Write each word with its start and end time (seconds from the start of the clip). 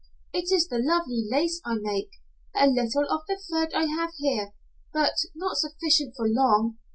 It 0.33 0.51
is 0.51 0.67
the 0.67 0.79
lovely 0.79 1.27
lace 1.29 1.61
I 1.63 1.75
make. 1.75 2.09
A 2.55 2.65
little 2.65 3.05
of 3.11 3.21
the 3.27 3.37
thread 3.47 3.69
I 3.75 3.85
have 3.85 4.09
here, 4.17 4.55
but 4.91 5.13
not 5.35 5.57
sufficient 5.57 6.15
for 6.15 6.27
long. 6.27 6.79